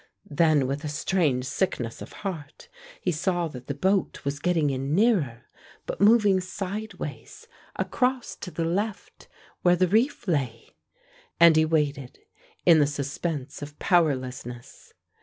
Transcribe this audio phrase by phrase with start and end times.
[0.31, 2.69] Then with a strange sickness of heart,
[2.99, 5.43] he saw that the boat was getting in nearer,
[5.85, 9.27] but moving sideways across to the left,
[9.61, 10.71] where the reef lay.
[11.39, 12.17] And he waited,
[12.65, 14.91] in the suspense of powerlessness.